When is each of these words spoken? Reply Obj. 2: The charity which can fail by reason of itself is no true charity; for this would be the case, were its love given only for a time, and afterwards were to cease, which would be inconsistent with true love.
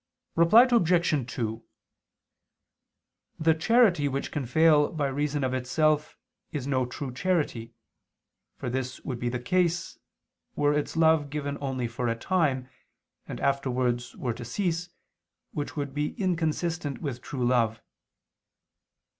Reply 0.35 0.63
Obj. 0.63 1.27
2: 1.31 1.63
The 3.39 3.53
charity 3.53 4.07
which 4.07 4.31
can 4.31 4.47
fail 4.47 4.91
by 4.91 5.05
reason 5.05 5.43
of 5.43 5.53
itself 5.53 6.17
is 6.51 6.65
no 6.65 6.87
true 6.87 7.13
charity; 7.13 7.75
for 8.57 8.67
this 8.67 8.99
would 9.01 9.19
be 9.19 9.29
the 9.29 9.37
case, 9.37 9.99
were 10.55 10.73
its 10.73 10.97
love 10.97 11.29
given 11.29 11.55
only 11.61 11.87
for 11.87 12.07
a 12.07 12.15
time, 12.15 12.67
and 13.27 13.39
afterwards 13.41 14.15
were 14.15 14.33
to 14.33 14.43
cease, 14.43 14.89
which 15.51 15.75
would 15.75 15.93
be 15.93 16.13
inconsistent 16.19 16.99
with 16.99 17.21
true 17.21 17.45
love. 17.45 17.79